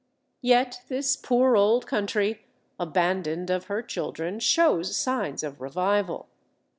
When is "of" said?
3.51-3.65, 5.43-5.61